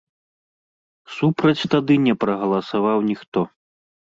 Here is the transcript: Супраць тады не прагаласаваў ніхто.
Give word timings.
Супраць 1.17 1.67
тады 1.73 1.99
не 2.07 2.17
прагаласаваў 2.25 2.97
ніхто. 3.11 3.39